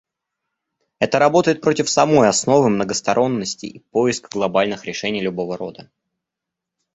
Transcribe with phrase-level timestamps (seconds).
[0.97, 5.91] Это работает против самой основы многосторонности и поиска глобальных решений любого рода.